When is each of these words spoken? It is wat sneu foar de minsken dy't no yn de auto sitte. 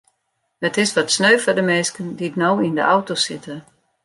It 0.67 0.75
is 0.83 0.93
wat 0.95 1.11
sneu 1.15 1.35
foar 1.43 1.57
de 1.57 1.65
minsken 1.69 2.07
dy't 2.19 2.39
no 2.41 2.51
yn 2.67 2.77
de 2.79 2.83
auto 2.93 3.13
sitte. 3.25 3.55